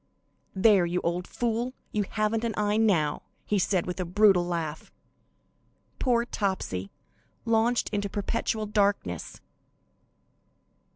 [0.55, 4.91] "There, you old fool, you haven't any eye now!" he said, with a brutal laugh.
[5.99, 6.89] Poor Topsy,
[7.45, 9.41] launched into perpetual darkness!